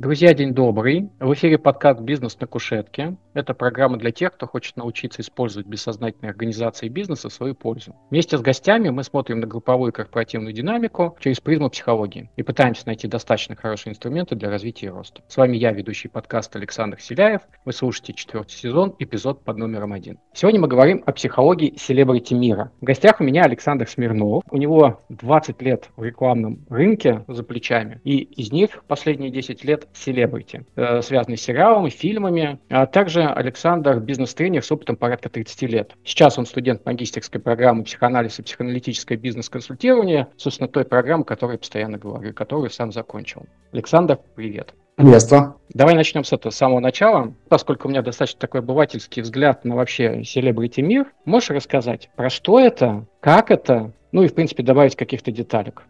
[0.00, 1.10] Друзья, день добрый.
[1.20, 3.18] В эфире подкаст «Бизнес на кушетке».
[3.34, 7.94] Это программа для тех, кто хочет научиться использовать бессознательные организации бизнеса в свою пользу.
[8.10, 12.86] Вместе с гостями мы смотрим на групповую и корпоративную динамику через призму психологии и пытаемся
[12.86, 15.20] найти достаточно хорошие инструменты для развития и роста.
[15.28, 17.42] С вами я, ведущий подкаста Александр Селяев.
[17.66, 20.18] Вы слушаете четвертый сезон, эпизод под номером один.
[20.32, 22.72] Сегодня мы говорим о психологии селебрити мира.
[22.80, 24.44] В гостях у меня Александр Смирнов.
[24.50, 29.89] У него 20 лет в рекламном рынке за плечами, и из них последние 10 лет
[29.94, 35.92] селебрити, э, связанные с сериалами, фильмами, а также Александр бизнес-тренер с опытом порядка 30 лет.
[36.04, 41.58] Сейчас он студент магистерской программы психоанализ и психоаналитическое бизнес-консультирование, собственно, той программы, о которой я
[41.58, 43.46] постоянно говорю, которую сам закончил.
[43.72, 44.74] Александр, привет.
[44.96, 45.54] Приветствую.
[45.72, 47.32] Давай начнем с этого с самого начала.
[47.48, 52.60] Поскольку у меня достаточно такой обывательский взгляд на вообще селебрити мир, можешь рассказать, про что
[52.60, 55.84] это, как это, ну и, в принципе, добавить каких-то деталек?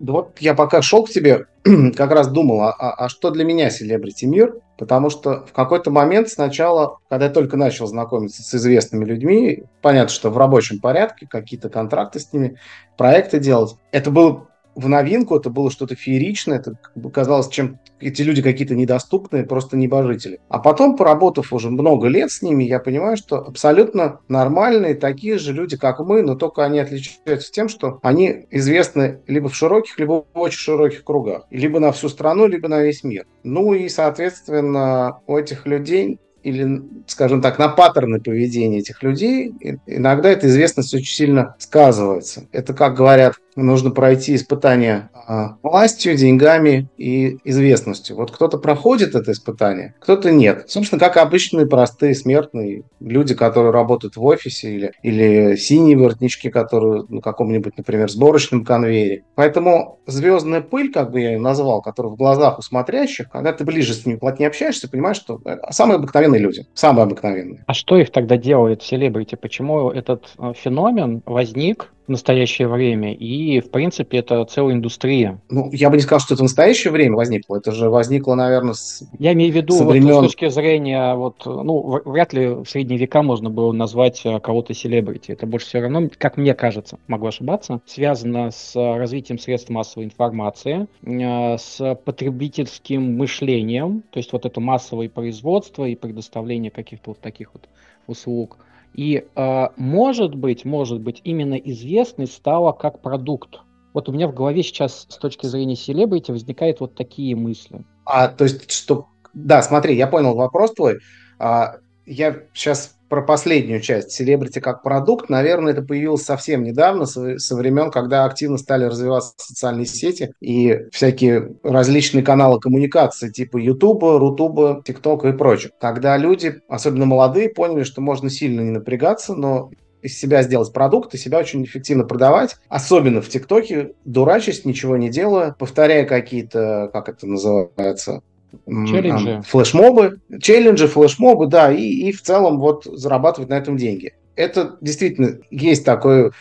[0.00, 1.46] Вот я пока шел к тебе,
[1.96, 4.56] как раз думал, а, а, а что для меня селебрити мир?
[4.76, 10.12] Потому что в какой-то момент сначала, когда я только начал знакомиться с известными людьми, понятно,
[10.12, 12.58] что в рабочем порядке, какие-то контракты с ними,
[12.96, 16.74] проекты делать, это было в новинку, это было что-то фееричное, это
[17.12, 20.40] казалось, чем эти люди какие-то недоступные, просто небожители.
[20.48, 25.52] А потом, поработав уже много лет с ними, я понимаю, что абсолютно нормальные, такие же
[25.52, 30.24] люди, как мы, но только они отличаются тем, что они известны либо в широких, либо
[30.32, 31.46] в очень широких кругах.
[31.50, 33.26] Либо на всю страну, либо на весь мир.
[33.44, 39.54] Ну и, соответственно, у этих людей или, скажем так, на паттерны поведения этих людей,
[39.86, 42.48] иногда эта известность очень сильно сказывается.
[42.52, 48.16] Это, как говорят, нужно пройти испытание а, властью, деньгами и известностью.
[48.16, 50.64] Вот кто-то проходит это испытание, кто-то нет.
[50.68, 57.04] Собственно, как обычные простые смертные люди, которые работают в офисе или, или синие воротнички, которые
[57.08, 59.24] на каком-нибудь, например, сборочном конвейере.
[59.34, 63.64] Поэтому звездная пыль, как бы я ее назвал, которая в глазах у смотрящих, когда ты
[63.64, 65.40] ближе с ними плотнее общаешься, понимаешь, что
[65.70, 67.64] самые обыкновенные люди, самые обыкновенные.
[67.66, 69.36] А что их тогда делает селебрити?
[69.36, 75.40] Почему этот э, феномен возник в настоящее время, и, в принципе, это целая индустрия.
[75.48, 78.74] Ну, я бы не сказал, что это в настоящее время возникло, это же возникло, наверное,
[78.74, 80.14] с Я имею в виду, со времен...
[80.14, 84.40] вот, с точки зрения, вот, ну, вряд ли в средние века можно было назвать э,
[84.40, 89.70] кого-то селебрити, это больше все равно, как мне кажется, могу ошибаться, связано с развитием средств
[89.70, 97.10] массовой информации, э, с потребительским мышлением, то есть вот это массовое производство и предоставление каких-то
[97.10, 97.68] вот таких вот
[98.06, 98.58] услуг–
[98.94, 103.60] и э, может быть, может быть, именно известность стала как продукт.
[103.94, 107.84] Вот у меня в голове сейчас с точки зрения селебрити возникают вот такие мысли.
[108.04, 109.06] А, то есть, что...
[109.34, 110.98] Да, смотри, я понял вопрос твой.
[111.38, 111.76] А,
[112.06, 114.12] я сейчас про последнюю часть.
[114.12, 119.84] Селебрити как продукт, наверное, это появилось совсем недавно, со, времен, когда активно стали развиваться социальные
[119.84, 125.72] сети и всякие различные каналы коммуникации, типа Ютуба, Рутуба, ТикТока и прочее.
[125.78, 129.70] Когда люди, особенно молодые, поняли, что можно сильно не напрягаться, но
[130.00, 135.10] из себя сделать продукт и себя очень эффективно продавать, особенно в ТикТоке, дурачись, ничего не
[135.10, 138.22] делая, повторяя какие-то, как это называется,
[138.66, 139.42] Челленджи.
[139.46, 144.14] Флешмобы, челленджи, флешмобы, да, и, и в целом вот зарабатывать на этом деньги.
[144.36, 146.32] Это действительно есть такое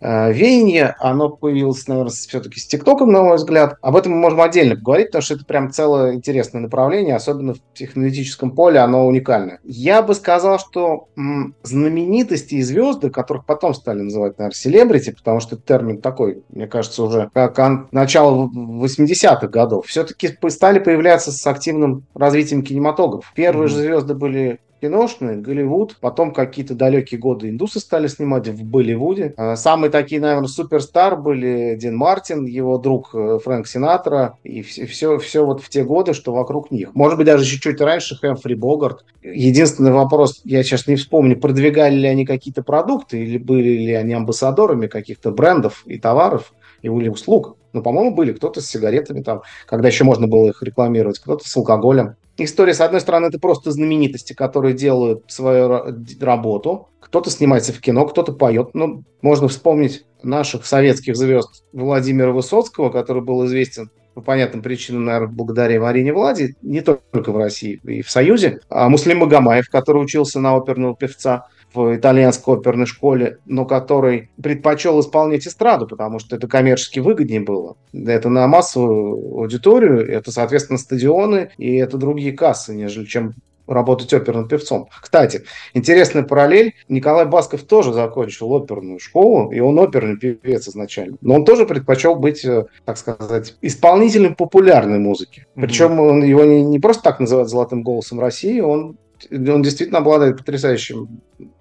[0.00, 3.76] веяние, оно появилось, наверное, все-таки с ТикТоком, на мой взгляд.
[3.82, 7.58] Об этом мы можем отдельно поговорить, потому что это прям целое интересное направление, особенно в
[7.74, 9.60] технологическом поле, оно уникальное.
[9.64, 15.40] Я бы сказал, что м, знаменитости и звезды, которых потом стали называть, наверное, селебрити, потому
[15.40, 17.58] что термин такой, мне кажется, уже как
[17.92, 23.28] начало 80-х годов, все-таки стали появляться с активным развитием кинематографа.
[23.34, 23.70] Первые mm-hmm.
[23.70, 29.34] же звезды были киношные, Голливуд, потом какие-то далекие годы индусы стали снимать в Болливуде.
[29.36, 34.86] А, самые такие, наверное, суперстар были Дин Мартин, его друг э, Фрэнк Синатра, и все,
[34.86, 36.94] все, все вот в те годы, что вокруг них.
[36.94, 39.04] Может быть, даже чуть-чуть раньше Хэмфри Богарт.
[39.22, 44.14] Единственный вопрос, я сейчас не вспомню, продвигали ли они какие-то продукты, или были ли они
[44.14, 46.52] амбассадорами каких-то брендов и товаров,
[46.82, 47.56] или услуг.
[47.72, 51.56] Ну, по-моему, были кто-то с сигаретами там, когда еще можно было их рекламировать, кто-то с
[51.56, 55.84] алкоголем история, с одной стороны, это просто знаменитости, которые делают свою
[56.20, 56.88] работу.
[57.00, 58.70] Кто-то снимается в кино, кто-то поет.
[58.74, 65.32] Ну, можно вспомнить наших советских звезд Владимира Высоцкого, который был известен по понятным причинам, наверное,
[65.32, 68.60] благодаря Марине Влади, не только в России, и в Союзе.
[68.68, 75.00] А Муслим Магомаев, который учился на оперного певца– в итальянской оперной школе, но который предпочел
[75.00, 77.76] исполнять эстраду, потому что это коммерчески выгоднее было.
[77.92, 83.34] Это на массовую аудиторию, это, соответственно, стадионы и это другие кассы, нежели чем
[83.70, 84.88] работать оперным певцом.
[85.00, 85.44] Кстати,
[85.74, 86.74] интересная параллель.
[86.88, 91.16] Николай Басков тоже закончил оперную школу, и он оперный певец изначально.
[91.20, 95.46] Но он тоже предпочел быть, э, так сказать, исполнителем популярной музыки.
[95.54, 98.98] Причем он его не, не просто так называют золотым голосом России, он,
[99.30, 101.20] он действительно обладает потрясающим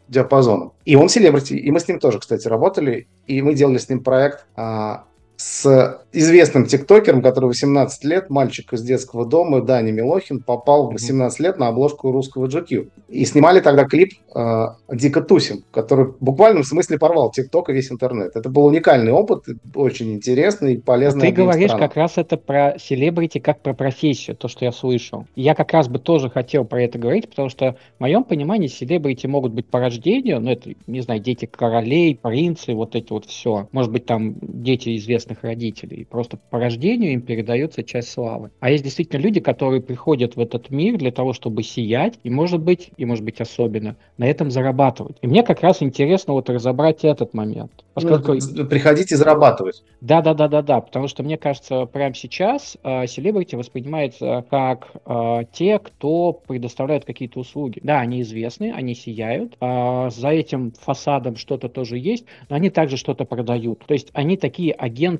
[0.09, 0.73] диапазоном.
[0.85, 4.03] И он селебрити, и мы с ним тоже, кстати, работали, и мы делали с ним
[4.03, 5.05] проект а,
[5.39, 11.39] с известным тиктокером, который 18 лет, мальчик из детского дома, Дани Милохин, попал в 18
[11.39, 12.89] лет на обложку русского GQ.
[13.07, 17.89] И снимали тогда клип э, «Дико тусим», который в буквальном смысле порвал тикток и весь
[17.89, 18.35] интернет.
[18.35, 19.45] Это был уникальный опыт,
[19.75, 21.27] очень интересный и полезный.
[21.27, 21.87] Ты говоришь странам.
[21.87, 25.25] как раз это про селебрити, как про профессию, то, что я слышал.
[25.35, 29.27] Я как раз бы тоже хотел про это говорить, потому что в моем понимании селебрити
[29.27, 33.69] могут быть по рождению, ну это, не знаю, дети королей, принцы, вот это вот все.
[33.71, 38.51] Может быть, там дети известных родителей и просто по рождению им передается часть славы.
[38.59, 42.61] А есть действительно люди, которые приходят в этот мир для того, чтобы сиять, и может
[42.61, 45.17] быть, и может быть особенно, на этом зарабатывать.
[45.21, 47.71] И мне как раз интересно вот разобрать этот момент.
[47.93, 48.33] Поскольку...
[48.33, 49.83] Ну, приходить и зарабатывать.
[50.01, 50.81] Да, да, да, да, да.
[50.81, 57.39] Потому что мне кажется, прямо сейчас э, селебрити воспринимается как э, те, кто предоставляет какие-то
[57.39, 57.79] услуги.
[57.83, 59.57] Да, они известны, они сияют.
[59.59, 63.85] Э, за этим фасадом что-то тоже есть, но они также что-то продают.
[63.85, 65.18] То есть они такие агенты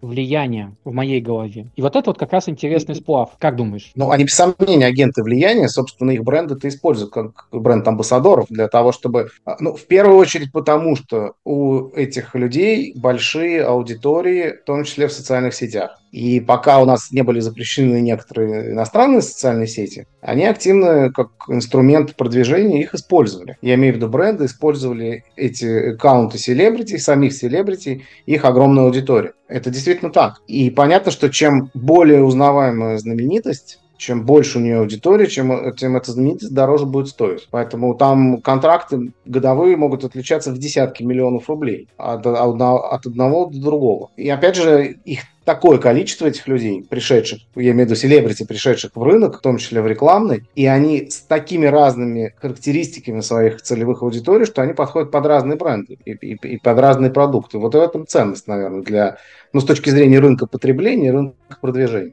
[0.00, 1.66] влияния в моей голове.
[1.76, 3.30] И вот это вот как раз интересный сплав.
[3.38, 3.92] Как думаешь?
[3.94, 5.68] Ну, они без сомнения агенты влияния.
[5.68, 9.28] Собственно, их бренды это используют как бренд амбассадоров для того, чтобы...
[9.58, 15.12] Ну, в первую очередь потому, что у этих людей большие аудитории, в том числе в
[15.12, 15.99] социальных сетях.
[16.10, 22.16] И пока у нас не были запрещены некоторые иностранные социальные сети, они активно, как инструмент
[22.16, 23.56] продвижения, их использовали.
[23.62, 29.34] Я имею в виду бренды, использовали эти аккаунты селебрити, самих селебрити, их огромную аудиторию.
[29.48, 30.40] Это действительно так.
[30.46, 36.12] И понятно, что чем более узнаваемая знаменитость, чем больше у нее аудитория, чем, тем эта
[36.12, 37.46] знаменитость дороже будет стоить.
[37.50, 44.10] Поэтому там контракты годовые могут отличаться в десятки миллионов рублей от, от одного до другого.
[44.16, 45.20] И опять же, их
[45.50, 49.58] такое количество этих людей, пришедших, я имею в виду селебрити, пришедших в рынок, в том
[49.58, 55.10] числе в рекламный, и они с такими разными характеристиками своих целевых аудиторий, что они подходят
[55.10, 57.58] под разные бренды и, и, и под разные продукты.
[57.58, 59.16] Вот в этом ценность, наверное, для,
[59.52, 62.12] ну, с точки зрения рынка потребления, рынка продвижения.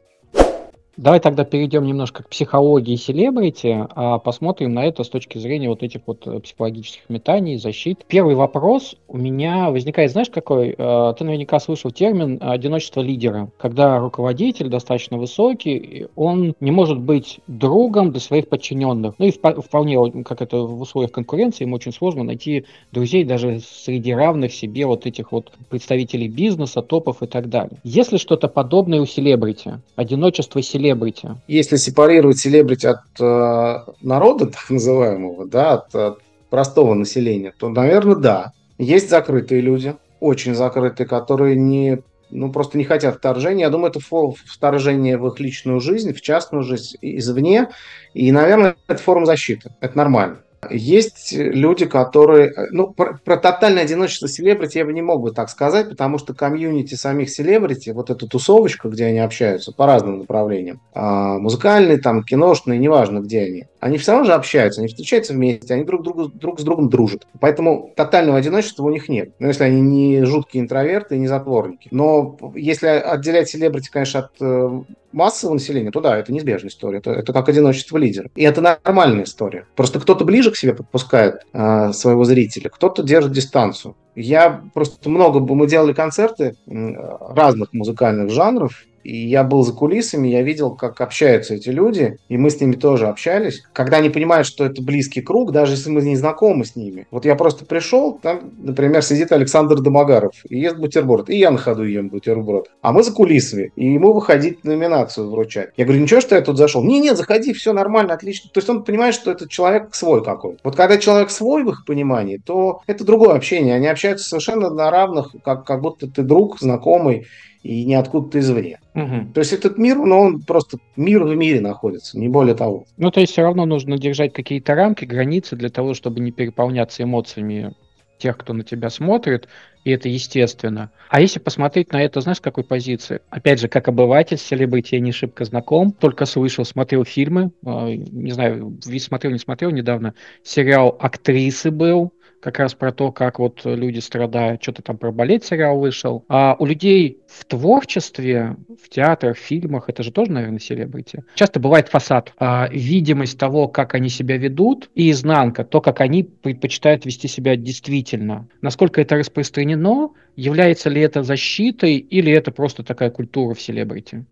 [0.97, 5.83] Давай тогда перейдем немножко к психологии селебрити, а посмотрим на это с точки зрения вот
[5.83, 8.03] этих вот э, психологических метаний, защит.
[8.07, 10.73] Первый вопрос у меня возникает, знаешь, какой?
[10.75, 17.41] Э, ты наверняка слышал термин одиночество лидера, когда руководитель достаточно высокий, он не может быть
[17.45, 19.13] другом для своих подчиненных.
[19.19, 24.15] Ну и вполне, как это в условиях конкуренции, ему очень сложно найти друзей даже среди
[24.15, 27.77] равных себе вот этих вот представителей бизнеса, топов и так далее.
[27.83, 31.29] Если что-то подобное у селебрити, одиночество селебрити, селебрити?
[31.47, 36.19] Если сепарировать селебрити от э, народа, так называемого, да, от, от
[36.49, 38.51] простого населения, то, наверное, да.
[38.77, 41.99] Есть закрытые люди, очень закрытые, которые не
[42.29, 43.63] ну, просто не хотят вторжения.
[43.63, 43.99] Я думаю, это
[44.45, 47.69] вторжение в их личную жизнь, в частную жизнь извне.
[48.13, 49.71] И, наверное, это форма защиты.
[49.79, 50.37] Это нормально.
[50.69, 52.53] Есть люди, которые...
[52.71, 56.33] Ну, про, про тотальное одиночество селебрити я бы не мог бы так сказать, потому что
[56.33, 62.23] комьюнити самих селебрити, вот эта тусовочка, где они общаются по разным направлениям, а, музыкальные, там,
[62.23, 66.27] киношные, неважно, где они, они все равно же общаются, они встречаются вместе, они друг, другу,
[66.27, 67.27] друг с другом дружат.
[67.39, 69.31] Поэтому тотального одиночества у них нет.
[69.39, 71.87] Ну, если они не жуткие интроверты и не затворники.
[71.91, 76.99] Но если отделять селебрити, конечно, от э, массового населения, то да, это неизбежная история.
[76.99, 78.29] Это, это как одиночество лидера.
[78.35, 79.65] И это нормальная история.
[79.75, 83.95] Просто кто-то ближе к себе подпускает э, своего зрителя, кто-то держит дистанцию.
[84.15, 90.41] Я просто много, мы делали концерты разных музыкальных жанров, и я был за кулисами, я
[90.41, 93.63] видел, как общаются эти люди, и мы с ними тоже общались.
[93.71, 97.07] Когда они понимают, что это близкий круг, даже если мы не знакомы с ними.
[97.09, 101.57] Вот я просто пришел, там, например, сидит Александр Домогаров и ест бутерброд, и я на
[101.57, 102.69] ходу ем бутерброд.
[102.81, 105.69] А мы за кулисами, и ему выходить номинацию вручать.
[105.77, 106.83] Я говорю, ничего, что я тут зашел?
[106.83, 108.49] Не, нет, заходи, все нормально, отлично.
[108.53, 110.59] То есть он понимает, что этот человек свой какой-то.
[110.65, 113.75] Вот когда человек свой в их понимании, то это другое общение.
[113.75, 117.25] Они общаются совершенно на равных, как, как будто ты друг, знакомый,
[117.67, 118.79] и не откуда-то извне.
[118.95, 119.33] Угу.
[119.33, 122.85] То есть этот мир, ну, он просто мир в мире находится, не более того.
[122.97, 127.03] Ну, то есть все равно нужно держать какие-то рамки, границы для того, чтобы не переполняться
[127.03, 127.73] эмоциями
[128.17, 129.47] тех, кто на тебя смотрит,
[129.83, 130.91] и это естественно.
[131.09, 133.21] А если посмотреть на это, знаешь, с какой позиции?
[133.29, 138.31] Опять же, как обыватель, селебрити я не шибко знаком, только слышал, смотрел фильмы, а, не
[138.31, 143.99] знаю, смотрел, не смотрел недавно, сериал «Актрисы» был, как раз про то, как вот люди
[143.99, 146.23] страдают, что-то там про балет сериал вышел.
[146.27, 151.23] А у людей в творчестве, в театрах, фильмах, это же тоже, наверное, селебрити.
[151.35, 156.23] Часто бывает фасад, а, видимость того, как они себя ведут, и изнанка, то, как они
[156.23, 158.47] предпочитают вести себя действительно.
[158.61, 164.25] Насколько это распространено, является ли это защитой или это просто такая культура в селебрити?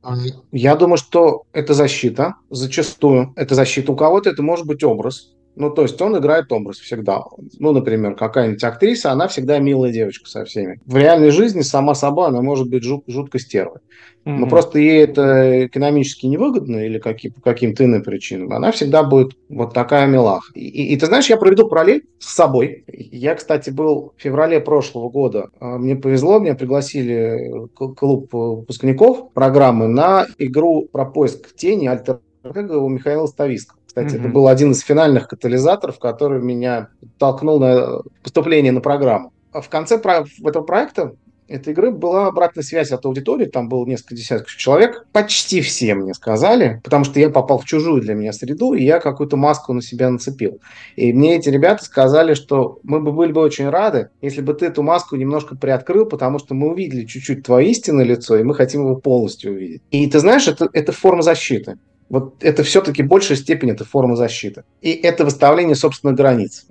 [0.52, 3.34] Я думаю, что это защита, зачастую.
[3.36, 5.35] Это защита у кого-то, это может быть образ.
[5.56, 7.24] Ну, то есть он играет образ всегда.
[7.60, 10.80] Ну, например, какая-нибудь актриса, она всегда милая девочка со всеми.
[10.86, 13.80] В реальной жизни сама собой она может быть жут, жутко стервой.
[14.26, 14.38] Mm-hmm.
[14.38, 18.54] Но просто ей это экономически невыгодно или каким, по каким-то иным причинам.
[18.54, 20.52] Она всегда будет вот такая милаха.
[20.56, 22.84] И, и, и ты знаешь, я проведу параллель с собой.
[22.88, 25.50] Я, кстати, был в феврале прошлого года.
[25.60, 32.90] А, мне повезло, меня пригласили клуб выпускников программы на игру про поиск тени альтер у
[32.90, 33.80] Михаила Ставиского.
[33.96, 34.20] Кстати, mm-hmm.
[34.20, 39.32] это был один из финальных катализаторов, который меня толкнул на поступление на программу.
[39.54, 41.14] А в конце этого проекта
[41.48, 45.06] этой игры была обратная связь от аудитории, там было несколько десятков человек.
[45.14, 49.00] Почти все мне сказали, потому что я попал в чужую для меня среду, и я
[49.00, 50.60] какую-то маску на себя нацепил.
[50.98, 54.66] И мне эти ребята сказали, что мы бы были бы очень рады, если бы ты
[54.66, 58.82] эту маску немножко приоткрыл, потому что мы увидели чуть-чуть твое истинное лицо, и мы хотим
[58.82, 59.84] его полностью увидеть.
[59.92, 61.78] И ты знаешь, это, это форма защиты.
[62.10, 64.64] Вот это все-таки большая степень это форма защиты.
[64.82, 66.66] И это выставление собственных границ.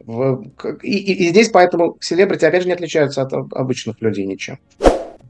[0.83, 4.59] И, и, и здесь поэтому селебрити, опять же, не отличаются от обычных людей ничем.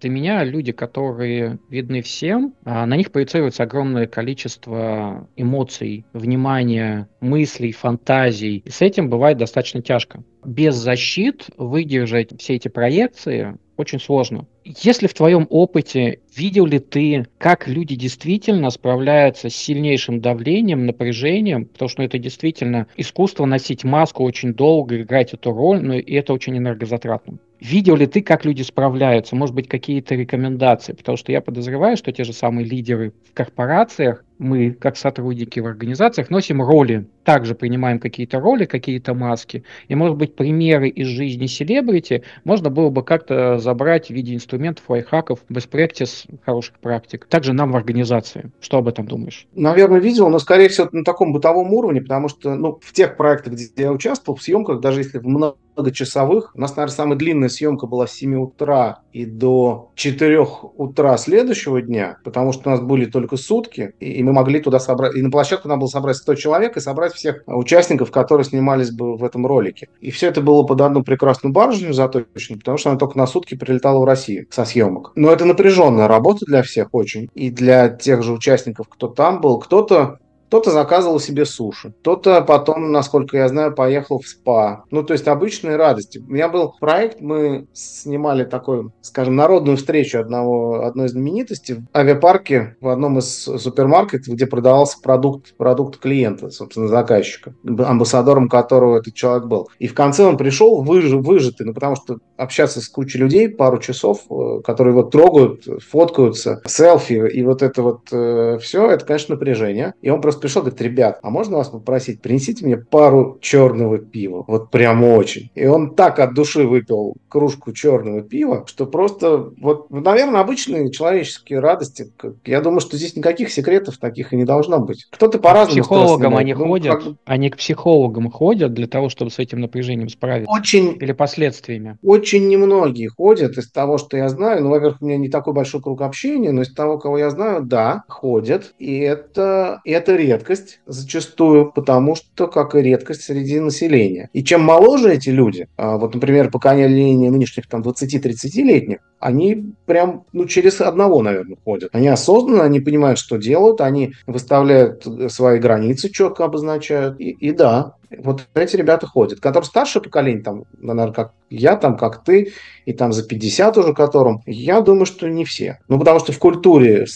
[0.04, 7.72] Для меня люди, которые видны всем, а, на них проецируется огромное количество эмоций, внимания, мыслей,
[7.72, 8.58] фантазий.
[8.66, 10.22] И с этим бывает достаточно тяжко.
[10.44, 14.46] Без защит выдержать все эти проекции очень сложно.
[14.64, 21.66] Если в твоем опыте видел ли ты, как люди действительно справляются с сильнейшим давлением, напряжением,
[21.66, 26.12] потому что ну, это действительно искусство носить маску очень долго, играть эту роль, но и
[26.12, 27.38] это очень энергозатратно.
[27.64, 29.34] Видел ли ты, как люди справляются?
[29.34, 30.92] Может быть, какие-то рекомендации?
[30.92, 35.66] Потому что я подозреваю, что те же самые лидеры в корпорациях мы, как сотрудники в
[35.66, 39.64] организациях, носим роли, также принимаем какие-то роли, какие-то маски.
[39.88, 44.84] И, может быть, примеры из жизни селебрити можно было бы как-то забрать в виде инструментов,
[44.88, 47.26] лайфхаков, best practice, хороших практик.
[47.26, 48.52] Также нам в организации.
[48.60, 49.46] Что об этом думаешь?
[49.54, 53.54] Наверное, видел, но, скорее всего, на таком бытовом уровне, потому что ну, в тех проектах,
[53.54, 57.86] где я участвовал, в съемках, даже если в многочасовых, у нас, наверное, самая длинная съемка
[57.86, 60.40] была с 7 утра и до 4
[60.76, 65.14] утра следующего дня, потому что у нас были только сутки, и мы могли туда собрать,
[65.16, 69.16] и на площадку надо было собрать 100 человек и собрать всех участников, которые снимались бы
[69.16, 69.88] в этом ролике.
[70.00, 73.54] И все это было под одну прекрасную баржню заточено, потому что она только на сутки
[73.54, 75.12] прилетала в Россию со съемок.
[75.14, 79.58] Но это напряженная работа для всех очень, и для тех же участников, кто там был.
[79.58, 80.18] Кто-то
[80.54, 84.84] кто-то заказывал себе суши, кто-то потом, насколько я знаю, поехал в спа.
[84.92, 86.18] Ну, то есть обычные радости.
[86.18, 92.76] У меня был проект, мы снимали такой, скажем, народную встречу одного, одной знаменитости в авиапарке
[92.80, 99.46] в одном из супермаркетов, где продавался продукт, продукт клиента, собственно, заказчика, амбассадором которого этот человек
[99.46, 99.70] был.
[99.80, 103.78] И в конце он пришел выж, выжатый, ну, потому что общаться с кучей людей пару
[103.78, 109.34] часов, э, которые вот трогают, фоткаются, селфи, и вот это вот э, все, это, конечно,
[109.34, 109.94] напряжение.
[110.00, 114.44] И он просто пришел, говорит, ребят, а можно вас попросить, принесите мне пару черного пива,
[114.46, 115.50] вот прям очень.
[115.54, 121.60] И он так от души выпил кружку черного пива, что просто, вот, наверное, обычные человеческие
[121.60, 122.12] радости.
[122.44, 125.06] Я думаю, что здесь никаких секретов таких и не должно быть.
[125.10, 125.82] Кто-то по-разному.
[125.82, 127.14] К психологам они ну, ходят, как...
[127.24, 130.52] они к психологам ходят для того, чтобы с этим напряжением справиться.
[130.52, 130.98] Очень.
[131.00, 131.96] Или последствиями.
[132.02, 134.62] Очень немногие ходят из того, что я знаю.
[134.62, 137.62] Ну, во-первых, у меня не такой большой круг общения, но из того, кого я знаю,
[137.62, 138.74] да, ходят.
[138.78, 144.28] И это, и это редко редкость зачастую, потому что, как и редкость среди населения.
[144.32, 150.46] И чем моложе эти люди, а, вот, например, поколение нынешних там 20-30-летних, они прям ну,
[150.46, 151.90] через одного, наверное, ходят.
[151.94, 157.18] Они осознанно, они понимают, что делают, они выставляют свои границы, четко обозначают.
[157.18, 159.40] И, и да, вот эти ребята ходят.
[159.40, 162.52] Которые старшее поколение, там, наверное, как я, там, как ты,
[162.84, 165.78] и там за 50 уже которым, я думаю, что не все.
[165.88, 167.06] Ну, потому что в культуре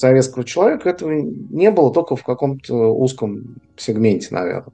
[0.00, 4.72] советского человека этого не было только в каком-то узком сегменте, наверное.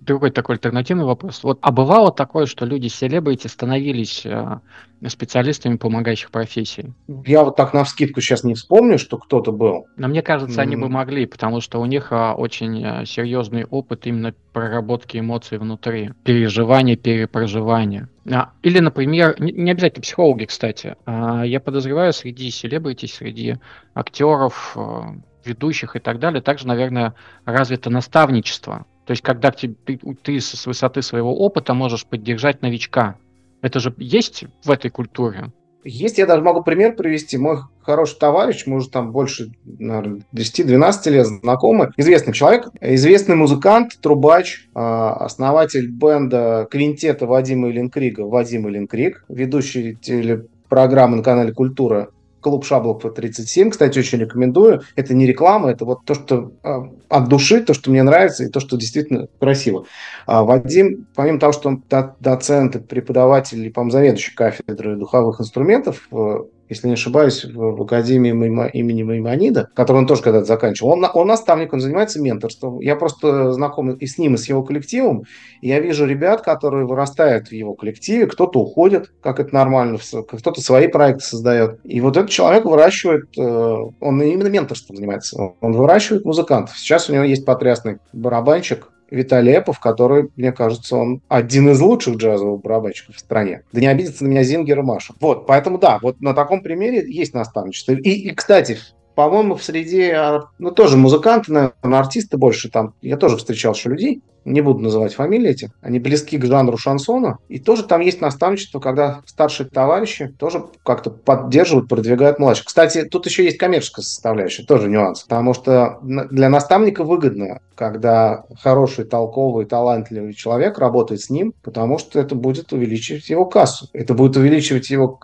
[0.00, 1.42] Другой такой альтернативный вопрос.
[1.44, 4.60] Вот, а бывало такое, что люди селебрити становились э,
[5.08, 6.92] специалистами помогающих профессий?
[7.26, 9.86] Я вот так на вскидку сейчас не вспомню, что кто-то был.
[9.96, 10.62] Но мне кажется, mm.
[10.62, 15.58] они бы могли, потому что у них а, очень а, серьезный опыт именно проработки эмоций
[15.58, 18.08] внутри, переживания, перепроживания.
[18.30, 20.96] А, или, например, не, не обязательно психологи, кстати.
[21.04, 23.56] А, я подозреваю, среди селебрити, среди
[23.94, 25.14] актеров, а,
[25.44, 27.14] ведущих и так далее, также, наверное,
[27.44, 28.86] развито наставничество.
[29.10, 33.16] То есть, когда ты, ты, ты с высоты своего опыта можешь поддержать новичка.
[33.60, 35.50] Это же есть в этой культуре.
[35.82, 37.36] Есть, я даже могу пример привести.
[37.36, 41.90] Мой хороший товарищ, мы уже там больше, наверное, 10-12 лет знакомы.
[41.96, 51.16] Известный человек, известный музыкант, трубач, а, основатель бенда квинтета Вадима Ленкрига, Вадим Ленкриг, ведущий телепрограммы
[51.16, 54.82] на канале «Культура» клуб Шаблов 37, кстати, очень рекомендую.
[54.96, 58.48] Это не реклама, это вот то, что э, от души, то, что мне нравится, и
[58.48, 59.86] то, что действительно красиво.
[60.26, 61.84] А Вадим, помимо того, что он
[62.20, 66.38] доцент, преподаватель и, по-моему, заведующий кафедры духовых инструментов э,
[66.70, 70.92] если не ошибаюсь, в, в Академии Маймо, имени Маймонида, который он тоже когда-то заканчивал.
[70.92, 72.80] Он, он наставник, он занимается менторством.
[72.80, 75.24] Я просто знаком и с ним, и с его коллективом.
[75.60, 80.60] И я вижу ребят, которые вырастают в его коллективе, кто-то уходит, как это нормально, кто-то
[80.60, 81.80] свои проекты создает.
[81.84, 86.78] И вот этот человек выращивает, э, он именно менторством занимается, он выращивает музыкантов.
[86.78, 92.16] Сейчас у него есть потрясный барабанщик, Виталий Эпов, который, мне кажется, он один из лучших
[92.16, 93.62] джазовых барабанщиков в стране.
[93.72, 95.14] Да не обидится на меня Зингер и Маша.
[95.20, 97.92] Вот, поэтому да, вот на таком примере есть наставничество.
[97.92, 98.78] И, и кстати,
[99.14, 103.90] по-моему, в среде, а, ну, тоже музыканты, наверное, артисты больше там, я тоже встречал еще
[103.90, 107.38] людей, не буду называть фамилии эти, они близки к жанру шансона.
[107.48, 112.66] И тоже там есть наставничество, когда старшие товарищи тоже как-то поддерживают, продвигают младших.
[112.66, 115.22] Кстати, тут еще есть коммерческая составляющая, тоже нюанс.
[115.22, 122.20] Потому что для наставника выгодно, когда хороший, толковый, талантливый человек работает с ним, потому что
[122.20, 123.88] это будет увеличивать его кассу.
[123.92, 125.18] Это будет увеличивать его,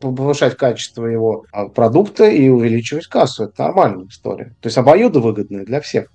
[0.00, 3.44] повышать качество его а, продукта и увеличивать кассу.
[3.44, 4.54] Это нормальная история.
[4.60, 6.08] То есть обоюдовыгодная для всех.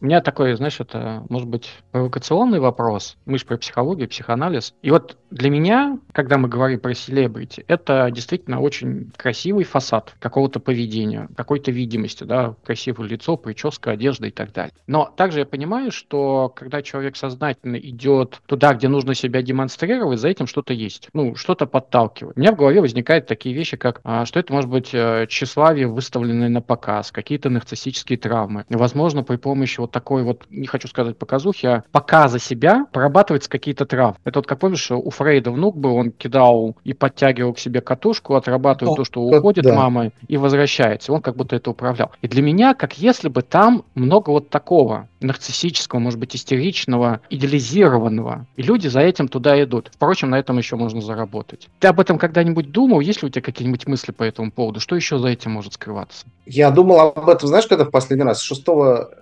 [0.00, 3.18] У меня такой, знаешь, это может быть провокационный вопрос.
[3.26, 4.74] Мы же про психологию, психоанализ.
[4.80, 10.58] И вот для меня, когда мы говорим про селебрити, это действительно очень красивый фасад какого-то
[10.58, 14.72] поведения, какой-то видимости, да, красивое лицо, прическа, одежда и так далее.
[14.86, 20.28] Но также я понимаю, что когда человек сознательно идет туда, где нужно себя демонстрировать, за
[20.28, 21.08] этим что-то есть.
[21.12, 22.38] Ну, что-то подталкивает.
[22.38, 25.88] У меня в голове возникают такие вещи, как, а, что это может быть э, тщеславие,
[25.88, 28.64] выставленное на показ, какие-то нарциссические травмы.
[28.70, 33.86] Возможно, при помощи вот такой вот, не хочу сказать показухи, а показа себя прорабатываются какие-то
[33.86, 34.16] травмы.
[34.24, 38.34] Это вот, как помнишь, у Фрейда внук был, он кидал и подтягивал к себе катушку,
[38.34, 39.74] отрабатывает О, то, что уходит да.
[39.74, 41.12] мама и возвращается.
[41.12, 42.10] Он как будто это управлял.
[42.22, 48.46] И для меня, как если бы там много вот такого нарциссического, может быть, истеричного, идеализированного.
[48.56, 49.90] И люди за этим туда идут.
[49.94, 51.68] Впрочем, на этом еще можно заработать.
[51.78, 53.00] Ты об этом когда-нибудь думал?
[53.00, 54.80] Есть ли у тебя какие-нибудь мысли по этому поводу?
[54.80, 56.26] Что еще за этим может скрываться?
[56.46, 58.40] Я думал об этом, знаешь, когда в последний раз?
[58.40, 58.66] 6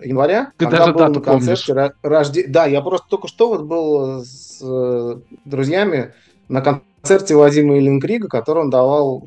[0.03, 0.51] января.
[0.59, 1.91] Ты даже был на концерте помнишь.
[2.03, 2.45] рожде...
[2.47, 6.13] Да, я просто только что вот был с э, друзьями
[6.49, 9.23] на концерте Владимира Иллинкрига, который он давал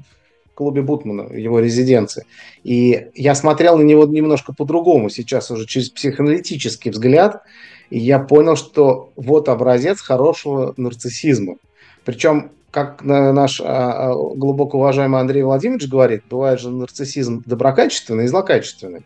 [0.55, 2.25] клубе Бутмана, его резиденции.
[2.62, 7.42] И я смотрел на него немножко по-другому сейчас уже через психоаналитический взгляд,
[7.90, 11.57] и я понял, что вот образец хорошего нарциссизма.
[12.05, 18.29] Причем, как наш а, а, глубоко уважаемый Андрей Владимирович говорит, бывает же нарциссизм доброкачественный и
[18.29, 19.05] злокачественный.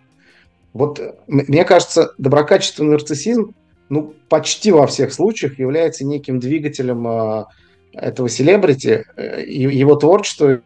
[0.77, 3.55] Вот мне кажется, доброкачественный нарциссизм
[3.89, 7.47] ну, почти во всех случаях является неким двигателем а,
[7.93, 10.61] этого селебрити, э, его творчества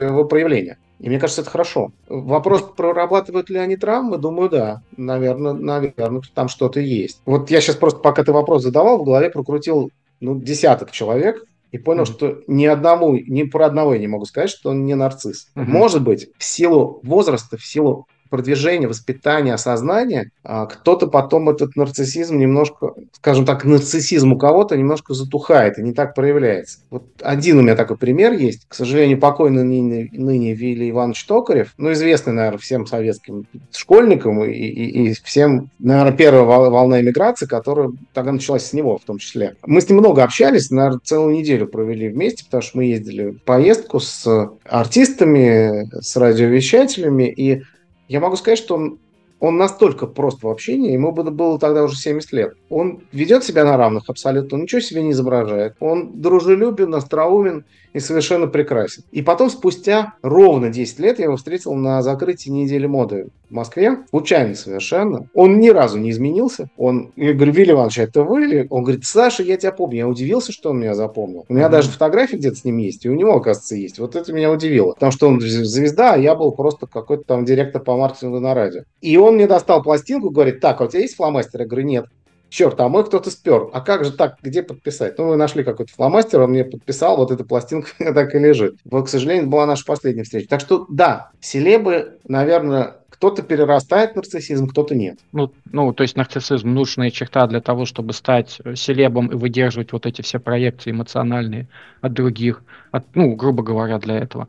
[0.00, 0.78] его проявления.
[0.98, 1.92] И мне кажется, это хорошо.
[2.08, 4.82] Вопрос, прорабатывают ли они травмы, думаю, да.
[4.96, 7.20] Наверное, наверное, там что-то есть.
[7.26, 11.78] Вот я сейчас просто, пока ты вопрос задавал, в голове прокрутил ну, десяток человек, и
[11.78, 12.06] понял, mm-hmm.
[12.06, 15.48] что ни одному, ни про одного я не могу сказать, что он не нарцисс.
[15.56, 15.64] Mm-hmm.
[15.64, 22.38] Может быть, в силу возраста, в силу продвижения, воспитания, осознания, а, кто-то потом этот нарциссизм
[22.38, 26.78] немножко, скажем так, нарциссизм у кого-то немножко затухает и не так проявляется.
[26.90, 28.66] Вот один у меня такой пример есть.
[28.68, 34.52] К сожалению, покойный ныне, ныне Вилли Иванович Токарев, ну, известный, наверное, всем советским школьникам и,
[34.52, 39.56] и, и всем, наверное, первая волна эмиграции, которая тогда началась с него в том числе.
[39.66, 43.42] Мы с ним много общались, наверное, целую неделю провели вместе, потому что мы ездили в
[43.42, 47.62] поездку с артистами, с радиовещателями, и
[48.08, 48.98] я могу сказать, что он,
[49.40, 52.54] он настолько прост в общении, ему было тогда уже 70 лет.
[52.68, 55.74] Он ведет себя на равных абсолютно, ничего себе не изображает.
[55.80, 59.04] Он дружелюбен, остроумен, и совершенно прекрасен.
[59.12, 63.98] И потом, спустя ровно 10 лет, я его встретил на закрытии недели моды в Москве,
[64.10, 65.28] случайно совершенно.
[65.32, 66.68] Он ни разу не изменился.
[66.76, 68.66] Он, я говорю, Вилли Иванович, это вы?
[68.68, 69.98] Он говорит, Саша, я тебя помню.
[69.98, 71.46] Я удивился, что он меня запомнил.
[71.48, 71.70] У меня mm-hmm.
[71.70, 74.00] даже фотографии где-то с ним есть, и у него, оказывается, есть.
[74.00, 74.92] Вот это меня удивило.
[74.94, 78.82] Потому что он звезда, а я был просто какой-то там директор по маркетингу на радио.
[79.00, 81.60] И он мне достал пластинку, говорит, так, а у тебя есть фломастер?
[81.60, 82.06] Я говорю, нет.
[82.54, 83.68] Черт, а мой кто-то спер.
[83.72, 85.18] А как же так, где подписать?
[85.18, 88.76] Ну, мы нашли какой-то фломастер, он мне подписал, вот эта пластинка так и лежит.
[88.84, 90.48] Вот, к сожалению, была наша последняя встреча.
[90.48, 95.18] Так что, да, селебы, наверное, кто-то перерастает нарциссизм, кто-то нет.
[95.32, 100.06] Ну, ну, то есть нарциссизм нужная черта для того, чтобы стать селебом и выдерживать вот
[100.06, 101.68] эти все проекции эмоциональные
[102.00, 102.62] от других,
[102.92, 104.48] от, ну, грубо говоря, для этого.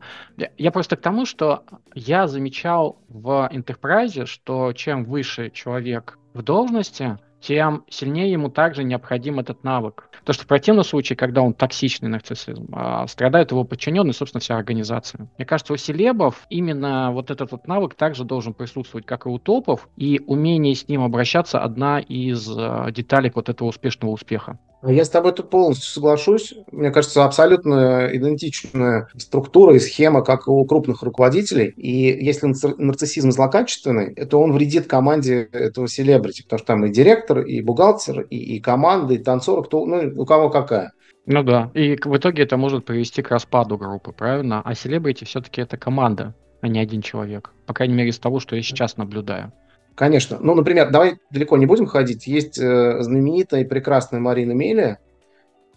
[0.58, 1.64] Я просто к тому, что
[1.94, 9.38] я замечал в Enterprise, что чем выше человек в должности, тем сильнее ему также необходим
[9.38, 10.08] этот навык.
[10.20, 14.56] Потому что в противном случае, когда он токсичный нарциссизм, а, страдает его подчиненный, собственно, вся
[14.56, 15.28] организация.
[15.38, 19.38] Мне кажется, у селебов именно вот этот вот навык также должен присутствовать, как и у
[19.38, 24.58] топов, и умение с ним обращаться одна из а, деталей вот этого успешного успеха.
[24.88, 26.54] Я с тобой тут полностью соглашусь.
[26.70, 31.68] Мне кажется, абсолютно идентичная структура и схема, как у крупных руководителей.
[31.76, 31.90] И
[32.24, 37.60] если нарциссизм злокачественный, то он вредит команде этого селебрити, потому что там и директор, и
[37.60, 40.92] бухгалтер, и, и команда, и танцоры, кто, ну, у кого какая.
[41.26, 44.62] Ну да, и в итоге это может привести к распаду группы, правильно?
[44.64, 47.52] А селебрити все-таки это команда, а не один человек.
[47.66, 49.52] По крайней мере, из того, что я сейчас наблюдаю.
[49.96, 50.36] Конечно.
[50.40, 52.26] Ну, например, давай далеко не будем ходить.
[52.26, 54.98] Есть э, знаменитая и прекрасная Марина Мелия,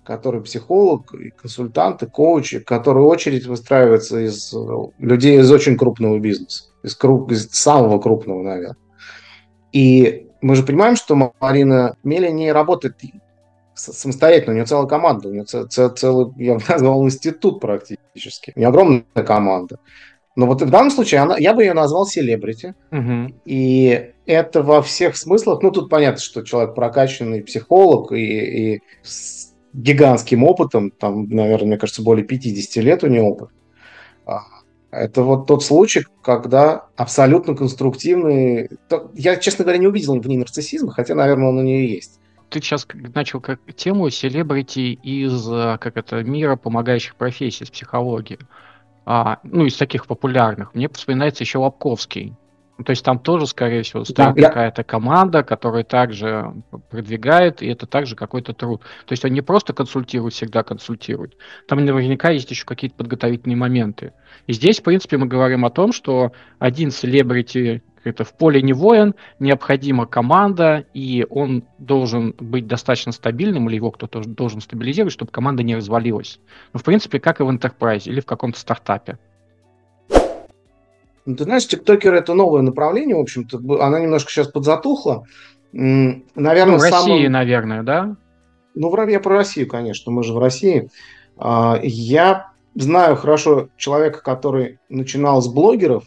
[0.04, 4.58] который психолог, и консультант, и коуч, который очередь выстраивается из э,
[4.98, 8.76] людей из очень крупного бизнеса, из, круп, из самого крупного, наверное.
[9.72, 12.98] И мы же понимаем, что Марина Мелия не работает
[13.74, 18.52] самостоятельно, у нее целая команда, у нее целый, я бы назвал, институт практически.
[18.54, 19.80] У нее огромная команда.
[20.40, 22.74] Но вот в данном случае она, я бы ее назвал селебрити.
[22.92, 23.34] Угу.
[23.44, 29.54] И это во всех смыслах, ну тут понятно, что человек прокачанный психолог и, и с
[29.74, 33.50] гигантским опытом, там, наверное, мне кажется, более 50 лет у него опыт.
[34.26, 34.44] А,
[34.92, 38.70] это вот тот случай, когда абсолютно конструктивный...
[39.16, 42.18] Я, честно говоря, не увидел в ней нарциссизма, хотя, наверное, он у нее есть
[42.50, 45.46] ты сейчас начал как тему селебрити из
[45.80, 48.40] как это мира помогающих профессий с психологии
[49.12, 52.36] а, ну, из таких популярных, мне вспоминается еще Лобковский.
[52.86, 56.54] То есть там тоже, скорее всего, стоит да, какая-то команда, которая также
[56.90, 58.82] продвигает, и это также какой-то труд.
[59.06, 61.36] То есть он не просто консультирует, всегда консультирует.
[61.68, 64.14] Там наверняка есть еще какие-то подготовительные моменты.
[64.48, 68.74] И здесь, в принципе, мы говорим о том, что один селебрити это в поле не
[68.74, 75.32] воин, необходима команда, и он должен быть достаточно стабильным, или его кто-то должен стабилизировать, чтобы
[75.32, 76.40] команда не развалилась.
[76.74, 79.18] Ну, в принципе, как и в Enterprise или в каком-то стартапе.
[81.26, 85.26] Ну, ты знаешь, тиктокеры это новое направление, в общем-то, она немножко сейчас подзатухла.
[85.72, 87.32] Наверное, ну, в России, самым...
[87.32, 88.16] наверное, да?
[88.76, 90.90] Ну, я про Россию, конечно, мы же в России.
[91.38, 96.06] А, я знаю хорошо человека, который начинал с блогеров,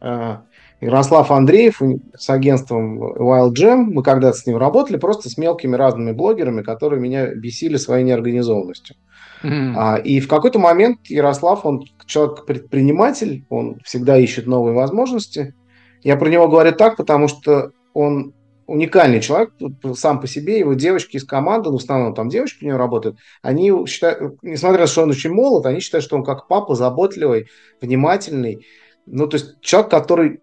[0.00, 0.42] а,
[0.80, 1.80] Ярослав Андреев
[2.16, 7.00] с агентством Wild Jam, мы когда-то с ним работали, просто с мелкими разными блогерами, которые
[7.00, 8.96] меня бесили своей неорганизованностью.
[9.42, 9.74] Mm-hmm.
[9.76, 15.54] А, и в какой-то момент Ярослав, он человек-предприниматель, он всегда ищет новые возможности.
[16.02, 18.34] Я про него говорю так, потому что он
[18.66, 19.52] уникальный человек
[19.94, 23.16] сам по себе, его девочки из команды, ну, в основном там девочки у него работают,
[23.42, 26.74] они считают, несмотря на то, что он очень молод, они считают, что он как папа
[26.74, 27.46] заботливый,
[27.80, 28.66] внимательный.
[29.06, 30.40] Ну, то есть человек, который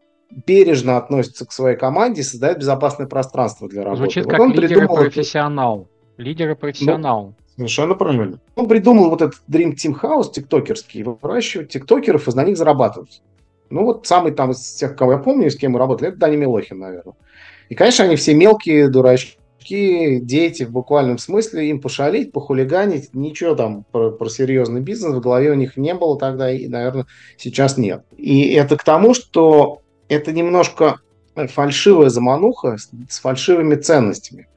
[0.47, 4.03] бережно относится к своей команде и создает безопасное пространство для работы.
[4.03, 4.95] Звучит вот как лидер придумал...
[4.95, 5.88] профессионал.
[6.17, 7.25] Лидер и профессионал.
[7.25, 8.39] Ну, совершенно правильно.
[8.56, 13.22] Он придумал вот этот Dream Team House тиктокерский, выращивать тиктокеров и на них зарабатывать.
[13.70, 16.36] Ну вот самый там из тех, кого я помню, с кем мы работали, это Дани
[16.36, 17.16] Милохин, наверное.
[17.70, 23.86] И, конечно, они все мелкие дурачки, дети в буквальном смысле, им пошалить, похулиганить, ничего там
[23.92, 27.06] про, про серьезный бизнес в голове у них не было тогда и, наверное,
[27.38, 28.04] сейчас нет.
[28.18, 31.00] И это к тому, что это немножко
[31.36, 32.78] фальшивая замануха
[33.10, 34.48] с фальшивыми ценностями.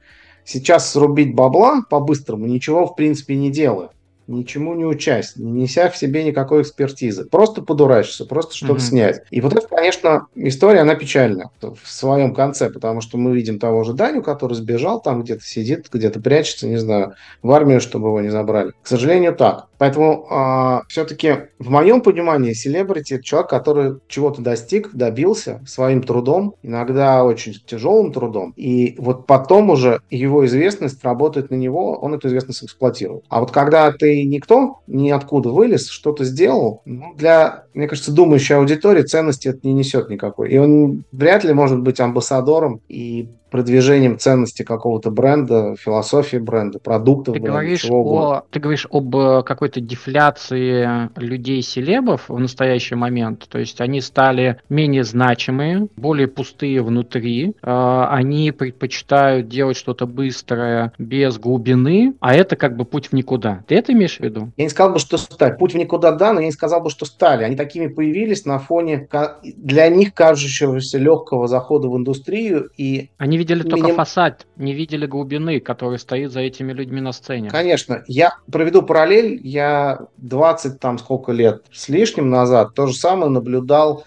[0.47, 3.91] Сейчас срубить бабла по-быстрому ничего в принципе не делает
[4.27, 7.25] ничему не участь, не неся в себе никакой экспертизы.
[7.25, 8.79] Просто подурачиться, просто что-то mm-hmm.
[8.79, 9.21] снять.
[9.31, 13.83] И вот это, конечно, история, она печальная в своем конце, потому что мы видим того
[13.83, 18.21] же Даню, который сбежал, там где-то сидит, где-то прячется, не знаю, в армию, чтобы его
[18.21, 18.73] не забрали.
[18.81, 19.67] К сожалению, так.
[19.77, 26.01] Поэтому э, а, все-таки в моем понимании селебрити это человек, который чего-то достиг, добился своим
[26.01, 32.15] трудом, иногда очень тяжелым трудом, и вот потом уже его известность работает на него, он
[32.15, 33.23] эту известность эксплуатирует.
[33.29, 39.03] А вот когда ты никто ниоткуда вылез, что-то сделал, ну, для, мне кажется, думающей аудитории
[39.03, 40.51] ценности это не несет никакой.
[40.51, 47.33] И он вряд ли может быть амбассадором и продвижением ценности какого-то бренда, философии бренда, продуктов
[47.33, 48.37] ты бренда, говоришь чего угодно.
[48.37, 53.47] О, ты говоришь об э, какой-то дефляции людей-селебов в настоящий момент.
[53.49, 57.53] То есть они стали менее значимые, более пустые внутри.
[57.61, 63.63] Э, они предпочитают делать что-то быстрое, без глубины, а это как бы путь в никуда.
[63.67, 64.51] Ты это имеешь в виду?
[64.57, 65.55] Я не сказал бы, что стали.
[65.57, 67.43] Путь в никуда да, но я не сказал бы, что стали.
[67.43, 69.07] Они такими появились на фоне
[69.43, 73.95] для них кажущегося легкого захода в индустрию и они видели только миним...
[73.95, 77.49] фасад, не видели глубины, который стоит за этими людьми на сцене.
[77.49, 78.03] Конечно.
[78.07, 79.39] Я проведу параллель.
[79.43, 84.05] Я 20 там сколько лет с лишним назад то же самое наблюдал,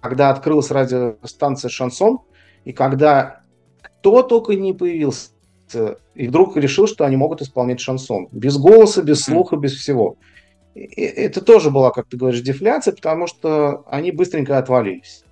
[0.00, 2.20] когда открылась радиостанция «Шансон»,
[2.64, 3.40] и когда
[3.80, 5.30] кто только не появился,
[6.14, 8.28] и вдруг решил, что они могут исполнять шансон.
[8.30, 10.16] Без голоса, без слуха, без всего.
[10.74, 15.24] И это тоже была, как ты говоришь, дефляция, потому что они быстренько отвалились.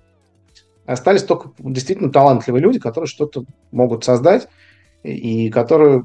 [0.85, 4.47] Остались только действительно талантливые люди, которые что-то могут создать
[5.03, 6.03] и которые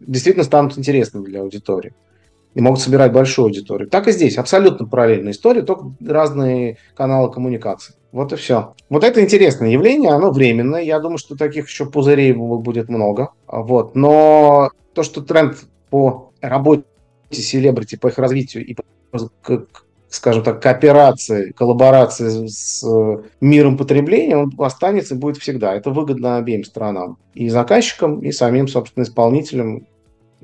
[0.00, 1.94] действительно станут интересными для аудитории
[2.54, 3.88] и могут собирать большую аудиторию.
[3.88, 4.36] Так и здесь.
[4.36, 7.94] Абсолютно параллельная история, только разные каналы коммуникации.
[8.10, 8.74] Вот и все.
[8.88, 10.82] Вот это интересное явление, оно временное.
[10.82, 13.32] Я думаю, что таких еще пузырей будет много.
[13.46, 13.94] Вот.
[13.94, 15.56] Но то, что тренд
[15.90, 16.84] по работе
[17.30, 24.52] селебрити, по их развитию и к, скажем так, кооперации, коллаборации с э, миром потребления, он
[24.58, 25.74] останется и будет всегда.
[25.74, 27.18] Это выгодно обеим сторонам.
[27.34, 29.86] И заказчикам, и самим, собственно, исполнителям,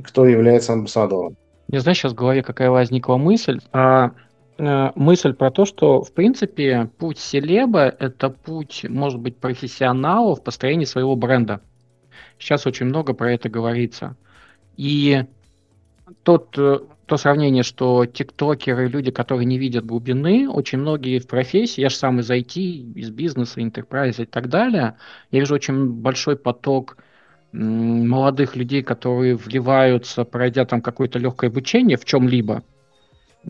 [0.03, 1.37] кто является амбассадором.
[1.69, 3.61] Не знаю, сейчас в голове какая возникла мысль.
[3.73, 4.11] А,
[4.59, 10.43] э, мысль про то, что, в принципе, путь селеба– это путь, может быть, профессионала в
[10.43, 11.61] построении своего бренда.
[12.39, 14.17] Сейчас очень много про это говорится.
[14.77, 15.25] И
[16.23, 21.81] тот э, то сравнение, что тиктокеры, люди, которые не видят глубины, очень многие в профессии,
[21.81, 22.55] я же сам из IT,
[22.95, 24.97] из бизнеса, enterprise и так далее,
[25.31, 26.97] я вижу очень большой поток
[27.53, 32.65] молодых людей, которые вливаются, пройдя там какое-то легкое обучение в чем-либо,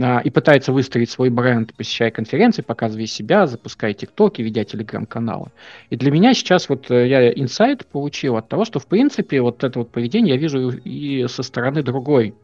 [0.00, 5.52] а, и пытаются выстроить свой бренд, посещая конференции, показывая себя, запуская тиктоки, ведя телеграм-каналы.
[5.90, 9.62] И для меня сейчас вот э, я инсайт получил от того, что в принципе вот
[9.62, 12.34] это вот поведение я вижу и со стороны другой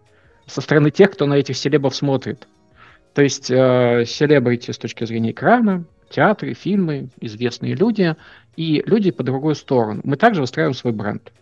[0.46, 2.48] со стороны тех, кто на этих селебов смотрит.
[3.14, 8.16] То есть э, селебрити с точки зрения экрана, театры, фильмы, известные люди
[8.56, 10.00] и люди по другую сторону.
[10.04, 11.32] Мы также выстраиваем свой бренд.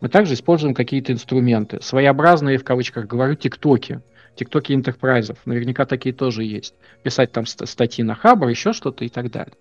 [0.00, 1.80] Мы также используем какие-то инструменты.
[1.80, 4.00] Своеобразные, в кавычках говорю, тиктоки.
[4.34, 5.38] Тиктоки интерпрайзов.
[5.44, 6.74] Наверняка такие тоже есть.
[7.02, 9.54] Писать там статьи на Хабр, еще что-то и так далее.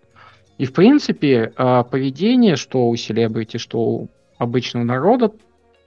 [0.57, 5.31] И, в принципе, э, поведение, что у селебрити, что у обычного народа,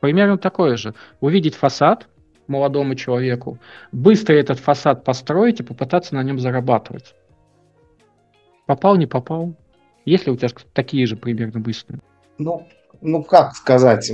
[0.00, 0.94] примерно такое же.
[1.20, 2.06] Увидеть фасад,
[2.46, 3.58] молодому человеку,
[3.92, 7.14] быстро этот фасад построить и попытаться на нем зарабатывать.
[8.66, 9.54] Попал, не попал?
[10.04, 12.00] Есть ли у тебя такие же примерно быстрые?
[12.38, 12.66] Ну,
[13.00, 14.10] ну как сказать?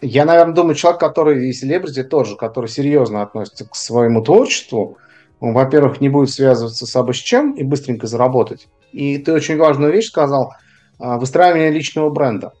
[0.00, 4.96] Я, наверное, думаю, человек, который и селебрити тоже, который серьезно относится к своему творчеству,
[5.40, 8.68] он, во-первых, не будет связываться с абы с чем и быстренько заработать.
[8.92, 10.52] И ты очень важную вещь сказал,
[10.98, 12.52] а, выстраивание личного бренда.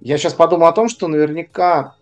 [0.00, 1.96] Я сейчас подумал о том, что наверняка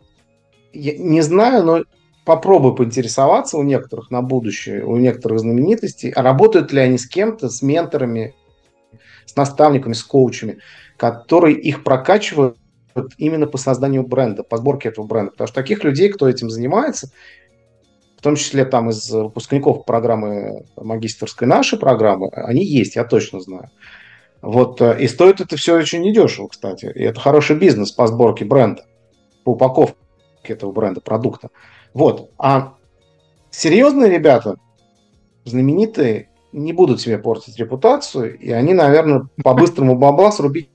[0.75, 1.85] я не знаю, но
[2.25, 7.49] попробуй поинтересоваться у некоторых на будущее, у некоторых знаменитостей, а работают ли они с кем-то,
[7.49, 8.35] с менторами,
[9.27, 10.59] с наставниками, с коучами,
[10.97, 12.57] которые их прокачивают
[13.19, 15.33] именно по созданию бренда, по сборке этого бренда.
[15.33, 17.11] Потому что таких людей, кто этим занимается,
[18.17, 23.71] в том числе там из выпускников программы магистрской нашей программы, они есть, я точно знаю.
[24.41, 26.87] Вот, э, и стоит это все очень недешево, кстати.
[26.95, 28.85] И это хороший бизнес по сборке бренда,
[29.43, 29.97] по упаковке
[30.53, 31.51] этого бренда, продукта.
[31.93, 32.31] Вот.
[32.39, 32.75] А
[33.51, 34.57] серьезные ребята,
[35.45, 40.71] знаменитые, не будут себе портить репутацию, и они, наверное, по-быстрому бабла срубить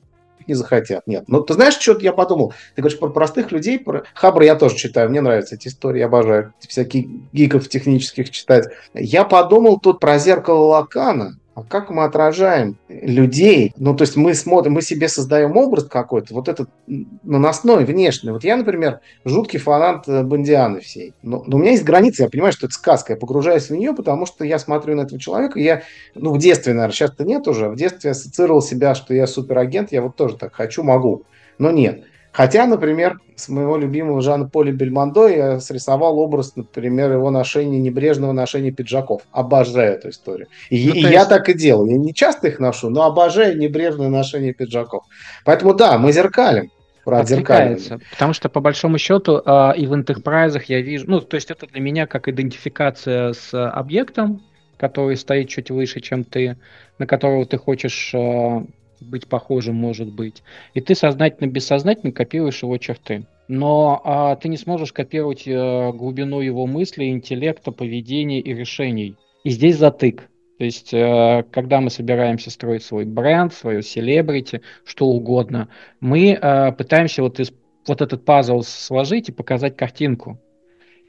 [0.49, 1.07] не захотят.
[1.07, 1.25] Нет.
[1.27, 2.53] Но ты знаешь, что я подумал?
[2.75, 6.07] Ты говоришь про простых людей, про Хабра я тоже читаю, мне нравятся эти истории, я
[6.07, 8.67] обожаю всяких гиков технических читать.
[8.93, 13.73] Я подумал тут про зеркало Лакана, а как мы отражаем людей?
[13.77, 18.31] Ну, то есть мы смотрим, мы себе создаем образ какой-то, вот этот наносной, внешний.
[18.31, 21.13] Вот я, например, жуткий фанат э, Бондианы всей.
[21.21, 23.13] Но, но у меня есть границы, я понимаю, что это сказка.
[23.13, 25.83] Я погружаюсь в нее, потому что я смотрю на этого человека, я,
[26.15, 30.01] ну, в детстве, наверное, сейчас-то нет уже, в детстве ассоциировал себя, что я суперагент, я
[30.01, 31.23] вот тоже так хочу, могу.
[31.57, 32.03] Но нет.
[32.39, 38.31] Хотя, например, с моего любимого Жана Поля Бельмондо я срисовал образ, например, его ношения, небрежного
[38.31, 39.23] ношения пиджаков.
[39.33, 40.47] Обожаю эту историю.
[40.69, 41.11] И, ну, и есть...
[41.11, 41.91] я так и делаю.
[41.91, 45.03] Я не часто их ношу, но обожаю небрежное ношение пиджаков.
[45.43, 46.71] Поэтому да, мы зеркалим.
[47.05, 51.49] Откликается, потому что по большому счету э, и в интерпрайзах я вижу, ну то есть
[51.49, 54.43] это для меня как идентификация с объектом,
[54.77, 56.55] который стоит чуть выше, чем ты,
[56.99, 58.61] на которого ты хочешь э,
[59.01, 60.43] быть похожим, может быть.
[60.73, 63.25] И ты сознательно-бессознательно копируешь его черты.
[63.47, 69.15] Но а, ты не сможешь копировать а, глубину его мысли, интеллекта, поведения и решений.
[69.43, 70.29] И здесь затык.
[70.59, 75.69] То есть, а, когда мы собираемся строить свой бренд, свою селебрити, что угодно,
[76.01, 77.53] мы а, пытаемся вот, из,
[77.87, 80.37] вот этот пазл сложить и показать картинку.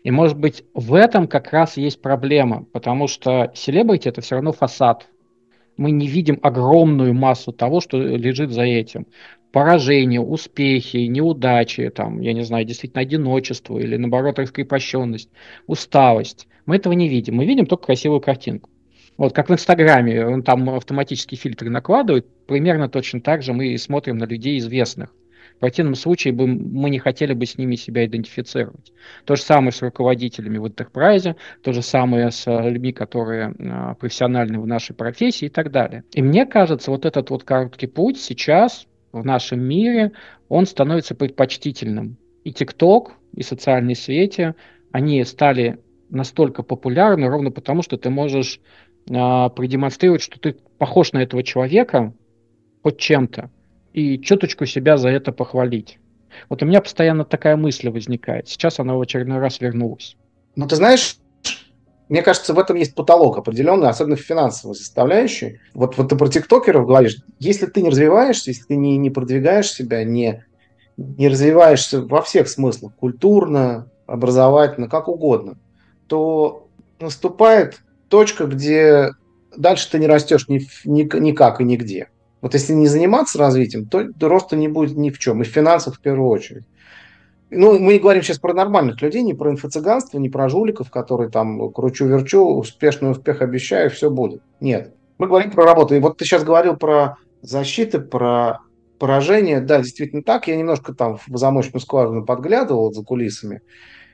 [0.05, 4.53] И, может быть, в этом как раз есть проблема, потому что селебрити– это все равно
[4.53, 5.09] фасад.
[5.77, 9.07] Мы не видим огромную массу того, что лежит за этим.
[9.53, 15.31] Поражения, успехи, неудачи, там, я не знаю, действительно одиночество или, наоборот, раскрепощенность,
[15.67, 16.47] усталость.
[16.67, 17.37] Мы этого не видим.
[17.37, 18.71] Мы видим только красивую картинку.
[19.17, 24.17] Вот как в Инстаграме, он там автоматические фильтры накладывает, примерно точно так же мы смотрим
[24.19, 25.15] на людей известных.
[25.61, 28.93] Противном случае бы мы не хотели бы с ними себя идентифицировать.
[29.27, 33.95] То же самое с руководителями в Enterprise, то же самое с э, людьми, которые э,
[34.01, 36.03] профессиональны в нашей профессии и так далее.
[36.15, 40.13] И мне кажется, вот этот вот короткий путь сейчас в нашем мире,
[40.49, 42.17] он становится предпочтительным.
[42.43, 44.55] И ТикТок, и социальные сети,
[44.93, 48.61] они стали настолько популярны ровно потому, что ты можешь
[49.11, 52.15] э, продемонстрировать, что ты похож на этого человека
[52.83, 53.51] хоть чем-то
[53.93, 55.99] и чуточку себя за это похвалить.
[56.49, 58.49] Вот у меня постоянно такая мысль возникает.
[58.49, 60.17] Сейчас она в очередной раз вернулась.
[60.57, 61.17] Ну, ты знаешь,
[62.09, 65.61] мне кажется, в этом есть потолок определенный, особенно в финансовой составляющей.
[65.75, 67.19] Вот, вот ты про тиктокеров говоришь.
[67.39, 70.45] Если ты не развиваешься, если ты не, не продвигаешь себя, не,
[70.97, 75.57] не развиваешься во всех смыслах, культурно, образовательно, как угодно,
[76.09, 79.11] то наступает точка, где
[79.57, 82.09] дальше ты не растешь ни, ни, никак и нигде.
[82.41, 85.97] Вот если не заниматься развитием, то роста не будет ни в чем, и в финансах
[85.97, 86.65] в первую очередь.
[87.51, 91.31] Ну, мы не говорим сейчас про нормальных людей, не про инфо-цыганство, не про жуликов, которые
[91.31, 94.41] там кручу-верчу, успешный успех обещаю, все будет.
[94.61, 94.95] Нет.
[95.19, 95.97] Мы говорим про работу.
[95.97, 98.61] И вот ты сейчас говорил про защиты, про
[99.01, 99.61] поражение.
[99.61, 100.47] Да, действительно так.
[100.47, 103.63] Я немножко там в замочную скважину подглядывал за кулисами.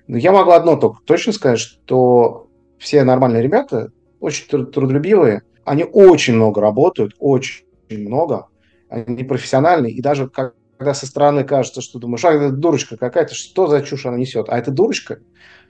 [0.06, 6.34] Но я могу одно только точно сказать, что все нормальные ребята, очень трудолюбивые, они очень
[6.34, 8.48] много работают, очень много,
[8.88, 13.66] они профессиональные, и даже когда со стороны кажется, что думаешь, а, это дурочка какая-то, что
[13.66, 15.20] за чушь она несет, а эта дурочка,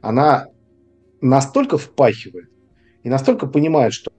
[0.01, 0.49] она
[1.21, 2.49] настолько впахивает
[3.03, 4.11] и настолько понимает, что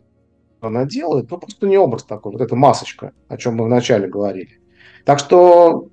[0.61, 4.59] она делает, ну, просто не образ такой, вот эта масочка, о чем мы вначале говорили.
[5.05, 5.89] Так что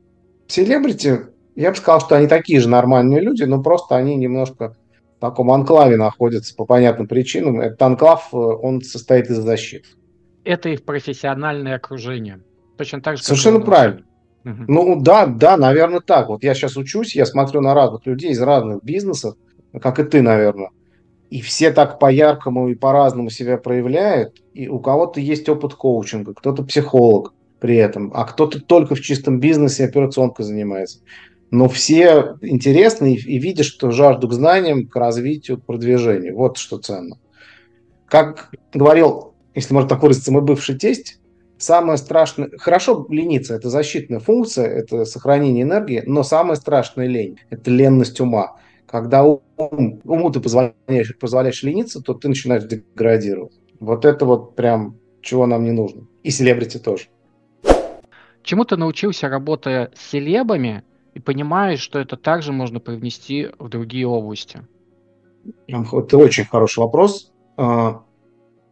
[0.47, 4.77] селебрити, я бы сказал, что они такие же нормальные люди, но просто они немножко
[5.19, 7.61] в таком анклаве находятся по понятным причинам.
[7.61, 9.89] Этот анклав, э, он состоит из защиты
[10.45, 12.41] это их профессиональное окружение.
[12.77, 13.23] Точно так же.
[13.23, 14.03] Совершенно правильно.
[14.45, 14.65] Угу.
[14.69, 16.29] Ну да, да, наверное, так.
[16.29, 19.37] Вот я сейчас учусь, я смотрю на разных людей из разных бизнесов,
[19.81, 20.71] как и ты, наверное.
[21.31, 24.43] И все так по-яркому и по-разному себя проявляют.
[24.53, 29.41] И у кого-то есть опыт коучинга, кто-то психолог при этом, а кто-то только в чистом
[29.41, 31.01] бизнесе операционкой занимается.
[31.51, 36.37] Но все интересны и, и видят, что жажду к знаниям, к развитию, к продвижению.
[36.37, 37.17] Вот что ценно.
[38.07, 41.21] Как говорил если можно так выразиться, мой бывший тесть,
[41.59, 42.51] самое страшное...
[42.59, 48.57] Хорошо лениться– это защитная функция, это сохранение энергии, но самая страшная лень– это ленность ума.
[48.87, 49.41] Когда ум,
[50.05, 53.53] уму ты позволяешь, позволяешь лениться, то ты начинаешь деградировать.
[53.81, 56.07] Вот это вот прям чего нам не нужно.
[56.23, 57.05] И селебрити тоже.
[58.43, 64.07] Чему ты научился, работая с селебами, и понимаешь, что это также можно привнести в другие
[64.07, 64.61] области?
[65.67, 67.33] Это очень хороший вопрос.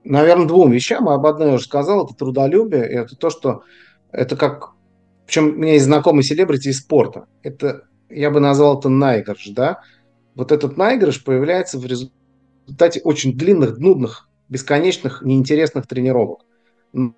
[0.05, 1.09] Наверное, двум вещам.
[1.09, 3.63] Об одной я уже сказал, это трудолюбие, и это то, что
[4.11, 4.73] это как...
[5.27, 7.27] Причем у меня есть знакомый селебрити из спорта.
[7.43, 9.81] Это, я бы назвал это наигрыш, да?
[10.35, 16.45] Вот этот наигрыш появляется в результате очень длинных, нудных, бесконечных, неинтересных тренировок.
[16.93, 17.15] Но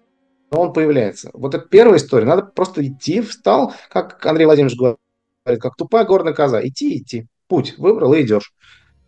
[0.51, 1.31] он появляется.
[1.33, 2.27] Вот это первая история.
[2.27, 4.99] Надо просто идти, встал, как Андрей Владимирович говорит,
[5.61, 6.65] как тупая горная коза.
[6.67, 7.27] Идти, идти.
[7.49, 8.53] Путь выбрал и идешь.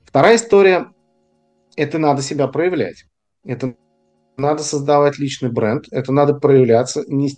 [0.05, 0.93] Вторая история–
[1.77, 3.05] это надо себя проявлять.
[3.47, 3.75] Это
[4.37, 7.31] надо создавать личный бренд, это надо проявляться, не,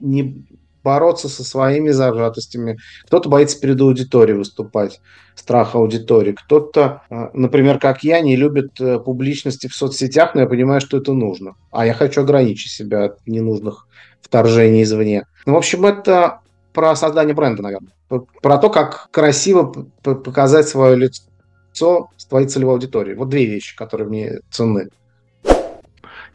[0.00, 0.46] не
[0.86, 2.78] бороться со своими зажатостями.
[3.06, 5.00] Кто-то боится перед аудиторией выступать,
[5.34, 6.30] страх аудитории.
[6.32, 10.98] Кто-то, а, например, как я, не любит э, публичности в соцсетях, но я понимаю, что
[10.98, 11.56] это нужно.
[11.72, 13.88] А я хочу ограничить себя от ненужных
[14.22, 15.26] вторжений извне.
[15.44, 16.40] Ну, в общем, это
[16.72, 17.92] про создание бренда, наверное.
[18.40, 23.16] Про то, как красиво показать свое лицо с твоей целевой аудиторией.
[23.16, 24.88] Вот две вещи, которые мне ценны.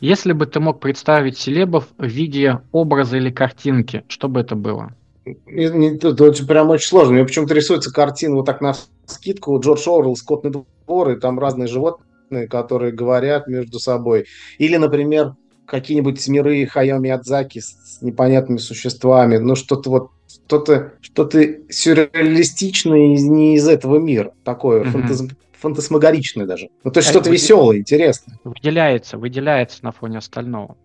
[0.01, 4.93] Если бы ты мог представить селебов в виде образа или картинки, что бы это было?
[5.25, 7.13] Это прям очень сложно.
[7.13, 8.73] Мне почему-то рисуется картина вот так на
[9.05, 9.59] скидку.
[9.59, 14.25] Джордж Орвелл, Скотный двор, и там разные животные, которые говорят между собой.
[14.57, 15.35] Или, например,
[15.67, 23.67] какие-нибудь миры Хайо Миядзаки с непонятными существами, ну что-то вот что-то что-то сюрреалистичное не из
[23.67, 24.89] этого мира, такое mm-hmm.
[24.89, 25.23] фантаз,
[25.61, 26.69] фантасмагоричное даже.
[26.83, 28.39] Ну, то есть что-то веселое, интересное.
[28.43, 30.75] Выделяется, выделяется на фоне остального.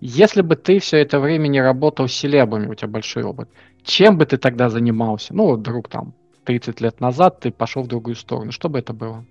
[0.00, 3.48] Если бы ты все это время не работал с селебами, у тебя большой опыт,
[3.84, 5.34] чем бы ты тогда занимался?
[5.34, 6.14] Ну, вдруг там
[6.44, 8.52] 30 лет назад ты пошел в другую сторону.
[8.52, 9.24] Что бы это было?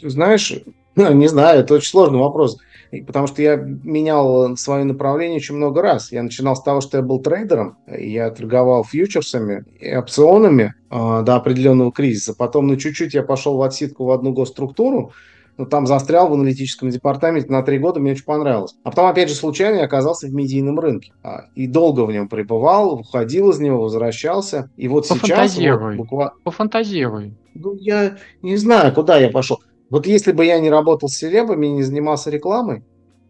[0.00, 0.54] Знаешь,
[0.96, 2.58] не знаю, это очень сложный вопрос,
[3.06, 6.12] потому что я менял свое направление очень много раз.
[6.12, 11.36] Я начинал с того, что я был трейдером, я торговал фьючерсами и опционами э, до
[11.36, 12.34] определенного кризиса.
[12.34, 15.12] Потом, ну, чуть-чуть я пошел в отсидку в одну госструктуру,
[15.60, 18.74] но там застрял в аналитическом департаменте на три года, мне очень понравилось.
[18.82, 21.12] А потом, опять же, случайно я оказался в медийном рынке.
[21.22, 24.70] А, и долго в нем пребывал, уходил из него, возвращался.
[24.78, 25.58] И вот сейчас...
[25.58, 26.32] Вот, буквально...
[26.44, 27.34] Пофантазируй.
[27.52, 29.60] Ну, я не знаю, куда я пошел.
[29.90, 32.84] Вот если бы я не работал с селебами, не занимался рекламой,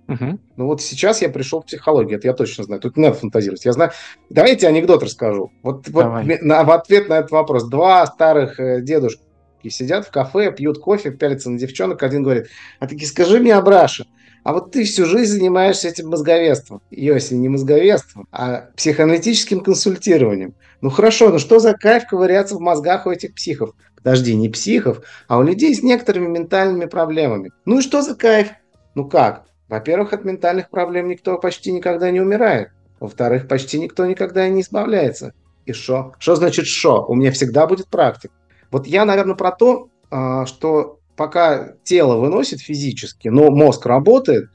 [0.06, 0.38] угу.
[0.56, 2.80] ну вот сейчас я пришел в психологию, это я точно знаю.
[2.80, 3.64] Тут не надо фантазировать.
[3.64, 3.92] Я знаю.
[4.28, 5.50] Давайте анекдот расскажу.
[5.62, 6.04] Вот, вот
[6.42, 7.68] на, в ответ на этот вопрос.
[7.68, 9.22] Два старых э, дедушки
[9.68, 12.02] сидят в кафе, пьют кофе, пялятся на девчонок.
[12.02, 12.48] Один говорит,
[12.78, 14.06] а таки скажи мне, Абраша,
[14.42, 16.80] а вот ты всю жизнь занимаешься этим мозговеством.
[16.90, 20.54] Йоси, не мозговеством, а психоаналитическим консультированием.
[20.80, 23.74] Ну хорошо, ну что за кайф ковыряться в мозгах у этих психов?
[24.02, 27.50] Подожди, не психов, а у людей с некоторыми ментальными проблемами.
[27.64, 28.48] Ну и что за кайф?
[28.94, 29.46] Ну как?
[29.68, 32.70] Во-первых, от ментальных проблем никто почти никогда не умирает.
[32.98, 35.32] Во-вторых, почти никто никогда и не избавляется.
[35.64, 36.14] И что?
[36.18, 37.04] Что значит что?
[37.06, 38.34] У меня всегда будет практика.
[38.70, 44.50] Вот я, наверное, про то, а, что пока тело выносит физически, но мозг работает,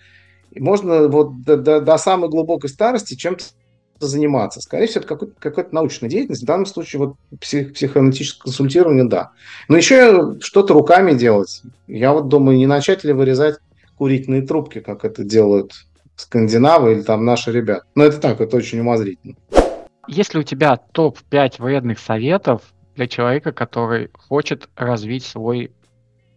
[0.56, 3.44] можно вот до, до, до самой глубокой старости чем-то
[4.00, 4.62] заниматься.
[4.62, 6.44] Скорее всего, это какой-то, какая-то научная деятельность.
[6.44, 9.32] В данном случае вот псих, психоаналитическое консультирование, да.
[9.68, 11.62] Но еще что-то руками делать.
[11.88, 13.58] Я вот думаю, не начать ли вырезать
[13.98, 15.74] курительные трубки, как это делают
[16.16, 17.86] скандинавы или там наши ребята.
[17.96, 19.36] Но это так, это очень умозрительно.
[20.08, 22.62] Если у тебя топ-5 вредных советов
[22.96, 25.72] для человека, который хочет развить свой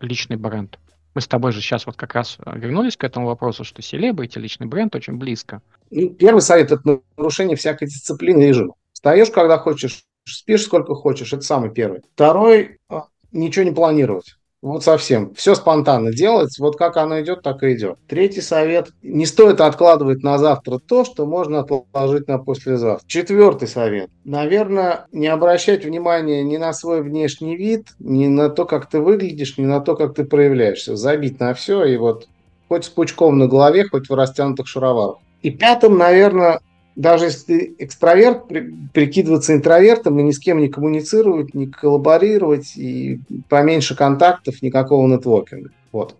[0.00, 0.78] личный бренд?
[1.18, 4.38] Мы с тобой же сейчас вот как раз э, вернулись к этому вопросу, что селебрити,
[4.38, 5.62] личный бренд очень близко.
[5.90, 8.74] Ну, первый совет– это нарушение всякой дисциплины режима.
[8.92, 12.02] Встаешь, когда хочешь, спишь сколько хочешь, это самый первый.
[12.14, 14.37] Второй а,– ничего не планировать.
[14.60, 15.34] Вот совсем.
[15.34, 16.58] Все спонтанно делать.
[16.58, 17.96] Вот как оно идет, так и идет.
[18.08, 18.88] Третий совет.
[19.02, 23.06] Не стоит откладывать на завтра то, что можно отложить на послезавтра.
[23.06, 24.10] Четвертый совет.
[24.24, 29.58] Наверное, не обращать внимания ни на свой внешний вид, ни на то, как ты выглядишь,
[29.58, 30.96] ни на то, как ты проявляешься.
[30.96, 32.26] Забить на все и вот
[32.68, 35.18] хоть с пучком на голове, хоть в растянутых шароварах.
[35.42, 36.60] И пятым, наверное,
[36.98, 42.76] даже если ты экстраверт, при, прикидываться интровертом и ни с кем не коммуницировать, не коллаборировать,
[42.76, 45.70] и поменьше контактов, никакого нетворкинга.
[45.92, 46.16] Вот.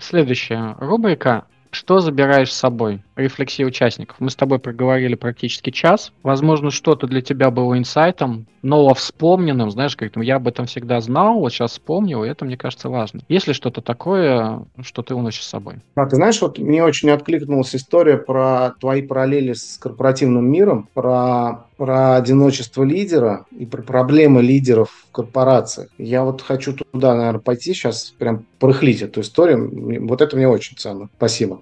[0.00, 3.02] Следующая рубрика что забираешь с собой?
[3.18, 4.16] Рефлексия участников.
[4.20, 6.12] Мы с тобой проговорили практически час.
[6.22, 11.38] Возможно, что-то для тебя было инсайтом, ново вспомненным, знаешь, как я об этом всегда знал,
[11.38, 13.20] вот сейчас вспомнил, и это, мне кажется, важно.
[13.28, 15.76] Есть ли что-то такое, что ты уносишь с собой?
[15.94, 21.66] А, ты знаешь, вот мне очень откликнулась история про твои параллели с корпоративным миром, про
[21.78, 25.88] про одиночество лидера и про проблемы лидеров в корпорациях.
[25.96, 30.06] Я вот хочу туда, наверное, пойти сейчас, прям порыхлить эту историю.
[30.08, 31.08] Вот это мне очень ценно.
[31.16, 31.60] Спасибо.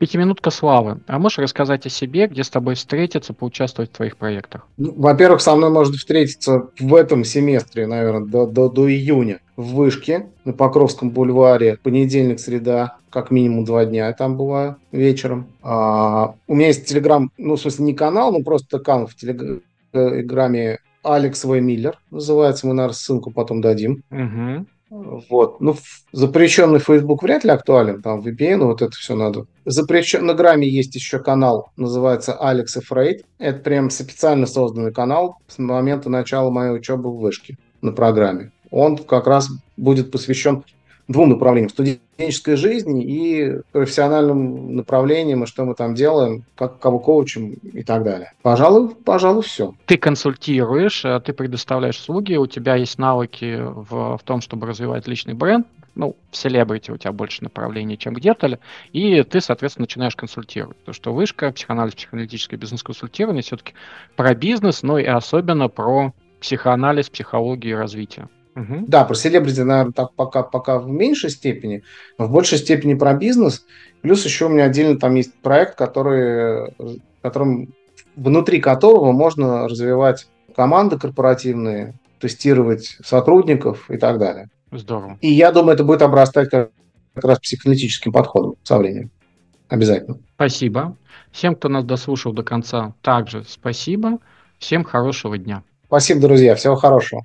[0.00, 1.00] Пятиминутка славы.
[1.06, 4.66] А можешь рассказать о себе, где с тобой встретиться, поучаствовать в твоих проектах?
[4.78, 9.74] Ну, во-первых, со мной можно встретиться в этом семестре, наверное, до, до, до июня в
[9.74, 11.76] Вышке на Покровском бульваре.
[11.82, 15.48] Понедельник, среда, как минимум два дня я там бываю вечером.
[15.62, 20.78] А, у меня есть телеграм, ну, в смысле, не канал, но просто канал в телеграме
[21.02, 21.60] Алекс В.
[21.60, 22.66] Миллер называется.
[22.66, 24.02] Мы, наверное, ссылку потом дадим.
[24.10, 24.64] Угу.
[24.90, 25.60] Вот.
[25.60, 25.76] Ну,
[26.10, 29.46] запрещенный Facebook вряд ли актуален, там VPN, вот это все надо.
[29.64, 30.26] Запрещен...
[30.26, 33.24] На Граме есть еще канал, называется Alex Afraid.
[33.38, 38.50] Это прям специально созданный канал с момента начала моей учебы в Вышке на программе.
[38.72, 40.64] Он как раз будет посвящен
[41.10, 41.70] двум направлениям.
[41.70, 48.04] Студенческой жизни и профессиональным направлениям, и что мы там делаем, как кого коучим и так
[48.04, 48.32] далее.
[48.42, 49.74] Пожалуй, пожалуй, все.
[49.86, 55.08] Ты консультируешь, э, ты предоставляешь услуги, у тебя есть навыки в, в том, чтобы развивать
[55.08, 58.60] личный бренд, ну, в селебрити у тебя больше направлений, чем где-то,
[58.92, 60.82] и ты, соответственно, начинаешь консультировать.
[60.84, 63.74] То, что вышка, психоанализ, психоаналитическое бизнес-консультирование все-таки
[64.16, 68.28] про бизнес, но и особенно про психоанализ, психологию и развитие.
[68.60, 68.84] Угу.
[68.88, 71.82] Да, про селебрити, наверное, так пока, пока в меньшей степени,
[72.18, 73.64] но в большей степени про бизнес.
[74.02, 76.74] Плюс еще у меня отдельно там есть проект, который,
[77.22, 77.72] которым,
[78.16, 84.48] внутри которого можно развивать команды корпоративные, тестировать сотрудников и так далее.
[84.72, 85.18] Здорово.
[85.20, 86.70] И я думаю, это будет обрастать как,
[87.14, 89.10] раз психоаналитическим подходом со временем.
[89.68, 90.18] Обязательно.
[90.34, 90.96] Спасибо.
[91.32, 94.18] Всем, кто нас дослушал до конца, также спасибо.
[94.58, 95.62] Всем хорошего дня.
[95.86, 96.54] Спасибо, друзья.
[96.54, 97.22] Всего хорошего.